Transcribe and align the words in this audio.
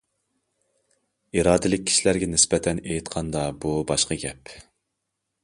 ئىرادىلىك 1.37 1.83
كىشىلەرگە 1.89 2.31
نىسبەتەن 2.31 2.81
ئېيتقاندا، 2.87 3.45
بۇ 3.67 3.77
باشقا 3.93 4.19
گەپ. 4.27 4.57